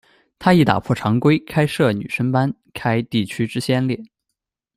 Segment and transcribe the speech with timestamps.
[0.39, 4.09] 他亦打破常规，开设女生班，开地区之先例。